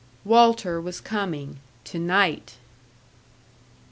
Walter 0.25 0.81
was 0.81 0.99
coming 0.99 1.59
to 1.83 1.99
night! 1.99 2.55